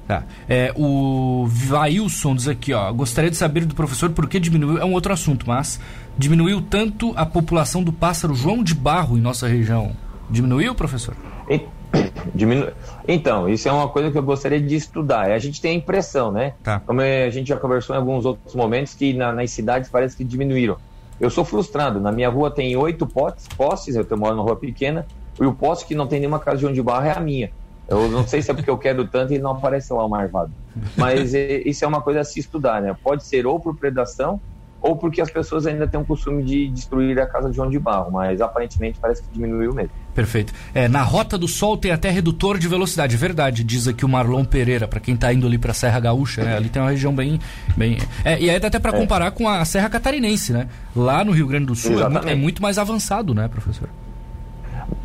Tá. 0.08 0.24
É, 0.48 0.74
o 0.76 1.46
Vailson 1.48 2.36
diz 2.36 2.48
aqui, 2.48 2.74
ó, 2.74 2.92
gostaria 2.92 3.32
de 3.32 3.38
saber 3.38 3.66
do 3.66 3.74
professor 3.74 4.10
por 4.10 4.28
que 4.28 4.40
diminuiu, 4.40 4.78
é 4.78 4.86
um 4.86 4.94
outro 4.94 5.14
assunto, 5.14 5.46
mas 5.48 5.80
diminuiu 6.18 6.62
tanto 6.62 7.14
a 7.16 7.26
população 7.26 7.82
do 7.84 7.94
pássaro 7.94 8.36
João 8.36 8.64
de 8.64 8.76
Barro 8.76 9.18
em 9.18 9.22
nossa 9.22 9.48
região. 9.48 9.96
Diminuiu, 10.32 10.74
professor? 10.74 11.14
E, 11.50 11.68
diminu... 12.34 12.72
Então, 13.06 13.50
isso 13.50 13.68
é 13.68 13.72
uma 13.72 13.90
coisa 13.90 14.10
que 14.10 14.18
eu 14.18 14.24
gostaria 14.24 14.62
de 14.62 14.76
estudar. 14.76 15.30
A 15.30 15.38
gente 15.38 15.62
tem 15.62 15.72
a 15.72 15.76
impressão, 15.76 16.32
né? 16.32 16.54
Tá. 16.64 16.80
Como 16.80 17.02
a 17.02 17.30
gente 17.30 17.50
já 17.50 17.58
conversou 17.58 17.96
em 17.96 18.00
alguns 18.00 18.26
outros 18.26 18.56
momentos, 18.56 18.94
que 18.94 19.14
na, 19.14 19.34
nas 19.34 19.52
cidades 19.52 19.90
parece 19.90 20.16
que 20.16 20.24
diminuíram. 20.24 20.78
Eu 21.20 21.30
sou 21.30 21.44
frustrado. 21.44 22.00
Na 22.00 22.12
minha 22.12 22.30
rua 22.30 22.50
tem 22.50 22.76
oito 22.78 23.06
postes, 23.06 23.48
postes, 23.50 23.96
eu 23.96 24.06
moro 24.18 24.36
numa 24.36 24.44
rua 24.44 24.56
pequena, 24.56 25.06
e 25.40 25.46
o 25.46 25.54
poste 25.54 25.86
que 25.86 25.94
não 25.94 26.08
tem 26.08 26.20
nenhuma 26.20 26.40
casa 26.40 26.58
de 26.58 26.62
João 26.62 26.74
de 26.74 26.82
Barro 26.82 27.06
é 27.06 27.12
a 27.12 27.20
minha. 27.20 27.52
Eu 27.88 28.08
não 28.10 28.26
sei 28.26 28.42
se 28.42 28.50
é 28.50 28.54
porque 28.54 28.70
eu 28.70 28.78
quero 28.78 29.06
tanto 29.06 29.34
e 29.34 29.38
não 29.38 29.52
aparece 29.52 29.92
lá 29.92 30.06
o 30.06 30.10
marvado. 30.10 30.52
Mas 30.96 31.34
é, 31.34 31.62
isso 31.66 31.84
é 31.84 31.88
uma 31.88 32.02
coisa 32.02 32.22
a 32.22 32.24
se 32.24 32.40
estudar, 32.40 32.82
né? 32.82 32.96
Pode 33.04 33.26
ser 33.26 33.46
ou 33.46 33.60
por 33.60 33.76
predação 33.76 34.40
ou 34.82 34.96
porque 34.96 35.22
as 35.22 35.30
pessoas 35.30 35.68
ainda 35.68 35.88
têm 35.88 36.00
o 36.00 36.06
costume 36.06 36.44
de 36.44 36.68
destruir 36.70 37.20
a 37.20 37.28
casa 37.28 37.50
de 37.50 37.56
João 37.56 37.70
de 37.70 37.78
Barro, 37.78 38.12
mas 38.12 38.42
aparentemente 38.42 38.98
parece 39.00 39.22
que 39.22 39.30
diminuiu 39.32 39.74
mesmo. 39.74 39.92
Perfeito. 40.14 40.54
É, 40.74 40.88
na 40.88 41.04
Rota 41.04 41.38
do 41.38 41.48
Sol 41.48 41.78
tem 41.78 41.92
até 41.92 42.10
redutor 42.10 42.58
de 42.58 42.68
velocidade, 42.68 43.16
é 43.16 43.18
verdade, 43.18 43.64
diz 43.64 43.88
aqui 43.88 44.04
o 44.04 44.10
Marlon 44.10 44.44
Pereira, 44.44 44.88
para 44.88 45.00
quem 45.00 45.14
está 45.14 45.32
indo 45.32 45.46
ali 45.46 45.58
para 45.58 45.72
a 45.72 45.74
Serra 45.74 46.00
Gaúcha, 46.00 46.44
né? 46.44 46.58
Ali 46.58 46.70
tem 46.70 46.82
uma 46.82 46.90
região 46.90 47.14
bem. 47.14 47.40
bem 47.78 47.98
é, 48.26 48.40
e 48.40 48.50
aí 48.50 48.60
dá 48.60 48.68
até 48.68 48.80
para 48.80 48.96
é. 48.98 49.00
comparar 49.00 49.32
com 49.32 49.48
a 49.48 49.64
Serra 49.64 49.90
Catarinense, 49.90 50.52
né? 50.52 50.68
Lá 50.96 51.24
no 51.24 51.32
Rio 51.32 51.48
Grande 51.48 51.68
do 51.68 51.76
Sul 51.76 52.02
é 52.02 52.10
muito, 52.10 52.28
é 52.28 52.36
muito 52.36 52.62
mais 52.62 52.78
avançado, 52.78 53.34
né, 53.34 53.48
professor? 53.48 53.88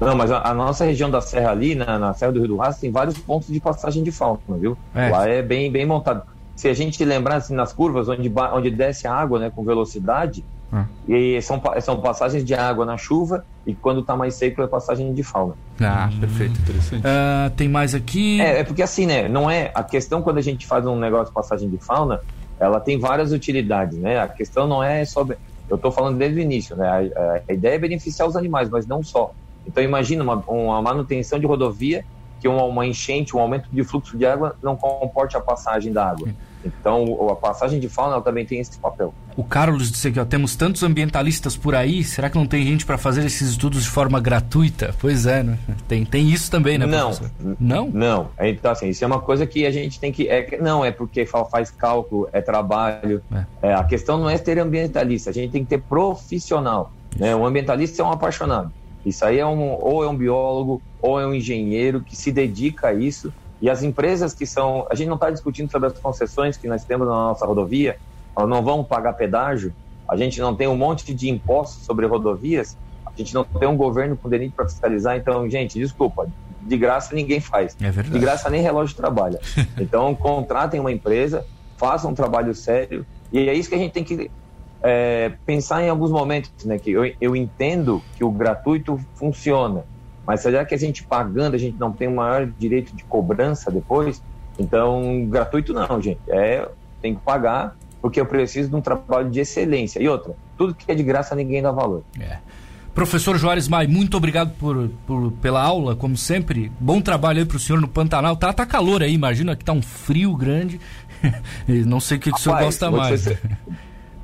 Não, 0.00 0.16
mas 0.16 0.30
a, 0.30 0.50
a, 0.50 0.54
nossa 0.54 0.84
região 0.84 1.10
da 1.10 1.20
Serra 1.20 1.50
ali, 1.50 1.74
na, 1.74 1.98
na, 1.98 2.12
Serra 2.12 2.32
do 2.32 2.40
Rio 2.40 2.48
do 2.48 2.56
Rastro, 2.56 2.82
tem 2.82 2.90
vários 2.90 3.16
pontos 3.18 3.48
de 3.48 3.60
passagem 3.60 4.02
de 4.02 4.10
fauna, 4.10 4.40
viu? 4.58 4.76
É. 4.94 5.08
Lá 5.08 5.28
é 5.28 5.42
bem, 5.42 5.70
bem 5.70 5.86
montado. 5.86 6.22
Se 6.56 6.68
a 6.68 6.74
gente 6.74 7.04
lembrar 7.04 7.36
assim, 7.36 7.54
nas 7.54 7.72
curvas 7.72 8.08
onde, 8.08 8.32
onde 8.52 8.70
desce 8.70 9.06
a 9.06 9.14
água 9.14 9.38
né, 9.38 9.52
com 9.54 9.62
velocidade, 9.62 10.42
ah. 10.72 10.84
e 11.08 11.40
são, 11.42 11.62
são 11.80 12.00
passagens 12.00 12.44
de 12.44 12.54
água 12.54 12.84
na 12.84 12.96
chuva 12.96 13.44
e 13.66 13.74
quando 13.74 14.00
está 14.00 14.16
mais 14.16 14.34
seco 14.34 14.62
é 14.62 14.66
passagem 14.66 15.12
de 15.14 15.22
fauna. 15.22 15.54
Ah, 15.80 16.10
perfeito. 16.18 16.54
Uh, 16.54 17.50
tem 17.56 17.68
mais 17.68 17.94
aqui. 17.94 18.40
É, 18.40 18.60
é 18.60 18.64
porque 18.64 18.82
assim, 18.82 19.06
né? 19.06 19.28
Não 19.28 19.50
é. 19.50 19.70
A 19.74 19.82
questão 19.82 20.22
quando 20.22 20.38
a 20.38 20.42
gente 20.42 20.66
faz 20.66 20.86
um 20.86 20.98
negócio 20.98 21.26
de 21.26 21.32
passagem 21.32 21.68
de 21.68 21.78
fauna, 21.78 22.20
ela 22.58 22.80
tem 22.80 22.98
várias 22.98 23.32
utilidades, 23.32 23.98
né? 23.98 24.18
A 24.18 24.28
questão 24.28 24.66
não 24.66 24.82
é 24.82 25.04
sobre. 25.04 25.36
Eu 25.68 25.76
estou 25.76 25.92
falando 25.92 26.16
desde 26.16 26.38
o 26.38 26.42
início, 26.42 26.74
né? 26.74 26.88
A, 26.88 27.20
a, 27.20 27.40
a 27.48 27.52
ideia 27.52 27.74
é 27.74 27.78
beneficiar 27.78 28.26
os 28.26 28.36
animais, 28.36 28.68
mas 28.68 28.86
não 28.86 29.02
só. 29.02 29.32
Então 29.66 29.82
imagina 29.82 30.22
uma, 30.22 30.36
uma 30.46 30.80
manutenção 30.80 31.38
de 31.38 31.46
rodovia 31.46 32.04
que 32.40 32.48
uma, 32.48 32.64
uma, 32.64 32.86
enchente, 32.86 33.36
um 33.36 33.40
aumento 33.40 33.68
de 33.72 33.82
fluxo 33.84 34.16
de 34.16 34.26
água 34.26 34.56
não 34.62 34.76
comporte 34.76 35.36
a 35.36 35.40
passagem 35.40 35.92
da 35.92 36.10
água. 36.10 36.28
Então 36.64 37.30
a 37.30 37.36
passagem 37.36 37.78
de 37.78 37.88
fauna 37.88 38.20
também 38.20 38.44
tem 38.44 38.58
esse 38.58 38.78
papel. 38.78 39.14
O 39.36 39.44
Carlos 39.44 39.90
disse 39.90 40.12
ó, 40.18 40.24
temos 40.24 40.56
tantos 40.56 40.82
ambientalistas 40.82 41.56
por 41.56 41.74
aí, 41.74 42.02
será 42.02 42.28
que 42.28 42.36
não 42.36 42.46
tem 42.46 42.64
gente 42.64 42.84
para 42.84 42.98
fazer 42.98 43.24
esses 43.24 43.50
estudos 43.50 43.84
de 43.84 43.90
forma 43.90 44.18
gratuita? 44.18 44.94
Pois 44.98 45.26
é, 45.26 45.42
né? 45.42 45.58
Tem, 45.86 46.04
tem 46.04 46.28
isso 46.28 46.50
também, 46.50 46.78
né? 46.78 46.86
Não, 46.86 47.10
professor? 47.10 47.30
não, 47.60 47.88
não. 47.90 48.28
Então 48.40 48.72
assim, 48.72 48.88
isso 48.88 49.04
é 49.04 49.06
uma 49.06 49.20
coisa 49.20 49.46
que 49.46 49.66
a 49.66 49.70
gente 49.70 50.00
tem 50.00 50.10
que, 50.10 50.28
é, 50.28 50.58
não 50.60 50.84
é 50.84 50.90
porque 50.90 51.24
faz 51.26 51.70
cálculo, 51.70 52.28
é 52.32 52.40
trabalho. 52.40 53.22
É. 53.62 53.70
É, 53.70 53.74
a 53.74 53.84
questão 53.84 54.18
não 54.18 54.28
é 54.28 54.38
ter 54.38 54.58
ambientalista, 54.58 55.30
a 55.30 55.32
gente 55.32 55.52
tem 55.52 55.62
que 55.62 55.70
ter 55.70 55.82
profissional. 55.82 56.92
Né? 57.16 57.34
O 57.34 57.46
ambientalista 57.46 58.02
é 58.02 58.04
um 58.04 58.10
apaixonado. 58.10 58.72
Isso 59.06 59.24
aí 59.24 59.38
é 59.38 59.46
um, 59.46 59.78
ou 59.80 60.02
é 60.02 60.08
um 60.08 60.16
biólogo, 60.16 60.82
ou 61.00 61.20
é 61.20 61.24
um 61.24 61.32
engenheiro 61.32 62.00
que 62.00 62.16
se 62.16 62.32
dedica 62.32 62.88
a 62.88 62.92
isso. 62.92 63.32
E 63.62 63.70
as 63.70 63.84
empresas 63.84 64.34
que 64.34 64.44
são. 64.44 64.84
A 64.90 64.96
gente 64.96 65.06
não 65.06 65.14
está 65.14 65.30
discutindo 65.30 65.70
sobre 65.70 65.86
as 65.86 65.98
concessões 65.98 66.56
que 66.56 66.66
nós 66.66 66.84
temos 66.84 67.06
na 67.06 67.14
nossa 67.14 67.46
rodovia, 67.46 67.98
elas 68.36 68.50
não 68.50 68.64
vão 68.64 68.82
pagar 68.82 69.12
pedágio, 69.12 69.72
a 70.08 70.16
gente 70.16 70.40
não 70.40 70.56
tem 70.56 70.66
um 70.66 70.76
monte 70.76 71.14
de 71.14 71.30
impostos 71.30 71.84
sobre 71.84 72.04
rodovias, 72.04 72.76
a 73.06 73.12
gente 73.16 73.32
não 73.32 73.44
tem 73.44 73.68
um 73.68 73.76
governo 73.76 74.16
com 74.16 74.28
DENIT 74.28 74.52
para 74.54 74.68
fiscalizar. 74.68 75.16
Então, 75.16 75.48
gente, 75.48 75.78
desculpa, 75.78 76.28
de 76.60 76.76
graça 76.76 77.14
ninguém 77.14 77.38
faz. 77.38 77.76
É 77.80 77.90
de 77.90 78.18
graça 78.18 78.50
nem 78.50 78.60
relógio 78.60 78.96
trabalha. 78.96 79.40
Então, 79.78 80.14
contratem 80.16 80.80
uma 80.80 80.90
empresa, 80.90 81.46
façam 81.76 82.10
um 82.10 82.14
trabalho 82.14 82.54
sério, 82.54 83.06
e 83.32 83.48
é 83.48 83.54
isso 83.54 83.68
que 83.68 83.74
a 83.76 83.78
gente 83.78 83.92
tem 83.92 84.02
que 84.02 84.28
é, 84.88 85.32
pensar 85.44 85.82
em 85.82 85.88
alguns 85.88 86.12
momentos, 86.12 86.64
né? 86.64 86.78
Que 86.78 86.92
eu, 86.92 87.12
eu 87.20 87.34
entendo 87.34 88.00
que 88.16 88.22
o 88.22 88.30
gratuito 88.30 89.00
funciona, 89.14 89.84
mas 90.24 90.40
será 90.40 90.64
que 90.64 90.74
a 90.74 90.78
gente 90.78 91.02
pagando, 91.02 91.54
a 91.54 91.58
gente 91.58 91.76
não 91.76 91.92
tem 91.92 92.06
o 92.06 92.14
maior 92.14 92.46
direito 92.56 92.94
de 92.94 93.02
cobrança 93.02 93.68
depois? 93.68 94.22
Então, 94.56 95.26
gratuito 95.28 95.72
não, 95.72 96.00
gente. 96.00 96.20
É, 96.28 96.68
tem 97.02 97.16
que 97.16 97.20
pagar, 97.20 97.76
porque 98.00 98.20
eu 98.20 98.26
preciso 98.26 98.70
de 98.70 98.76
um 98.76 98.80
trabalho 98.80 99.28
de 99.28 99.40
excelência. 99.40 100.00
E 100.00 100.08
outra, 100.08 100.34
tudo 100.56 100.72
que 100.72 100.90
é 100.90 100.94
de 100.94 101.02
graça 101.02 101.34
ninguém 101.34 101.60
dá 101.60 101.72
valor. 101.72 102.04
É. 102.20 102.38
Professor 102.94 103.36
Juarez 103.36 103.68
Mai, 103.68 103.86
muito 103.86 104.16
obrigado 104.16 104.54
por, 104.56 104.88
por, 105.04 105.32
pela 105.32 105.62
aula, 105.62 105.96
como 105.96 106.16
sempre. 106.16 106.72
Bom 106.80 107.00
trabalho 107.00 107.40
aí 107.40 107.44
para 107.44 107.56
o 107.56 107.60
senhor 107.60 107.80
no 107.80 107.88
Pantanal. 107.88 108.36
Tá, 108.36 108.52
tá 108.52 108.64
calor 108.64 109.02
aí, 109.02 109.12
imagina 109.12 109.54
que 109.56 109.64
tá 109.64 109.72
um 109.72 109.82
frio 109.82 110.34
grande. 110.34 110.80
não 111.86 112.00
sei 112.00 112.16
o 112.16 112.20
que, 112.20 112.30
que 112.30 112.38
o 112.38 112.40
senhor 112.40 112.58
gosta 112.60 112.88
mais. 112.90 113.28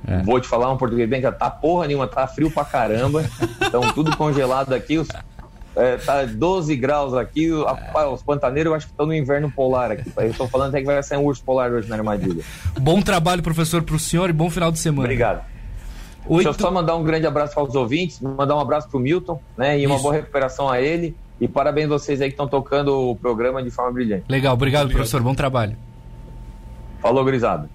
É. 0.06 0.22
Vou 0.22 0.40
te 0.40 0.48
falar 0.48 0.70
um 0.72 0.76
português 0.76 1.08
bem 1.08 1.20
que 1.20 1.30
tá 1.30 1.50
porra 1.50 1.86
nenhuma, 1.86 2.06
tá 2.06 2.26
frio 2.26 2.50
pra 2.50 2.64
caramba. 2.64 3.24
Então 3.60 3.80
tudo 3.92 4.16
congelado 4.16 4.72
aqui. 4.72 4.98
Os, 4.98 5.08
é, 5.74 5.96
tá 5.96 6.24
12 6.24 6.76
graus 6.76 7.14
aqui. 7.14 7.48
É. 7.50 8.06
Os 8.06 8.22
pantaneiros 8.22 8.70
eu 8.70 8.76
acho 8.76 8.86
que 8.86 8.92
estão 8.92 9.06
no 9.06 9.14
inverno 9.14 9.50
polar 9.50 9.90
aqui. 9.92 10.10
Eu 10.16 10.34
tô 10.34 10.46
falando 10.48 10.70
até 10.70 10.80
que 10.80 10.86
vai 10.86 11.02
sair 11.02 11.18
um 11.18 11.24
urso 11.24 11.42
polar 11.42 11.70
hoje 11.70 11.88
na 11.88 11.96
armadilha. 11.96 12.42
Bom 12.80 13.00
trabalho, 13.00 13.42
professor, 13.42 13.82
pro 13.82 13.98
senhor 13.98 14.28
e 14.28 14.32
bom 14.32 14.50
final 14.50 14.70
de 14.70 14.78
semana. 14.78 15.04
Obrigado. 15.04 15.44
Oito... 16.26 16.44
Deixa 16.44 16.60
eu 16.60 16.66
só 16.66 16.70
mandar 16.70 16.94
um 16.94 17.02
grande 17.02 17.26
abraço 17.26 17.54
para 17.54 17.64
os 17.64 17.74
ouvintes, 17.74 18.20
mandar 18.20 18.54
um 18.54 18.60
abraço 18.60 18.88
pro 18.88 19.00
Milton, 19.00 19.40
né? 19.56 19.78
E 19.78 19.86
uma 19.86 19.98
boa 19.98 20.14
recuperação 20.14 20.68
a 20.68 20.80
ele. 20.80 21.16
E 21.40 21.48
parabéns 21.48 21.88
vocês 21.88 22.20
aí 22.20 22.28
que 22.28 22.34
estão 22.34 22.46
tocando 22.46 23.10
o 23.10 23.16
programa 23.16 23.62
de 23.62 23.70
forma 23.70 23.90
brilhante. 23.90 24.24
Legal, 24.28 24.54
obrigado, 24.54 24.82
obrigado. 24.82 24.96
professor. 24.96 25.20
Bom 25.20 25.34
trabalho. 25.34 25.76
Falou, 27.00 27.24
grisado. 27.24 27.68